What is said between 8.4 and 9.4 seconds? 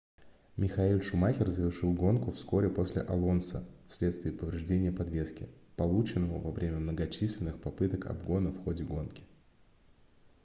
в ходе гонки